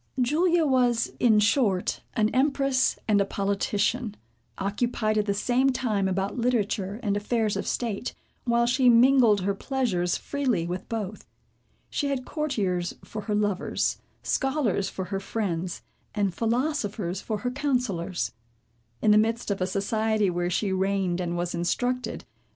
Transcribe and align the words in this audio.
Julia 0.19 0.65
was, 0.65 1.11
in 1.19 1.39
short, 1.39 2.01
an 2.15 2.29
empress 2.29 2.97
and 3.07 3.21
a 3.21 3.23
politician, 3.23 4.15
occupied 4.57 5.19
at 5.19 5.27
the 5.27 5.33
same 5.35 5.69
time 5.69 6.07
about 6.07 6.39
literature, 6.39 6.99
and 7.03 7.15
affairs 7.15 7.55
of 7.55 7.67
state, 7.67 8.15
while 8.43 8.65
she 8.65 8.89
mingled 8.89 9.41
her 9.41 9.53
pleasures 9.53 10.17
freely 10.17 10.65
with 10.65 10.89
both. 10.89 11.27
She 11.91 12.07
had 12.07 12.25
courtiers 12.25 12.95
for 13.03 13.21
her 13.21 13.35
lovers, 13.35 13.99
scholars 14.23 14.89
for 14.89 15.05
her 15.13 15.19
friends, 15.19 15.83
and 16.15 16.33
philosophers 16.33 17.21
for 17.21 17.37
her 17.45 17.51
counsellors. 17.51 18.31
In 19.03 19.11
the 19.11 19.19
midst 19.19 19.51
of 19.51 19.61
a 19.61 19.67
society, 19.67 20.31
where 20.31 20.49
she 20.49 20.73
reigned 20.73 21.21
and 21.21 21.37
was 21.37 21.53
instructed. 21.53 22.25